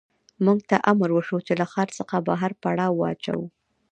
[0.45, 3.47] موږ ته امر وشو چې له ښار څخه بهر پړاو واچوو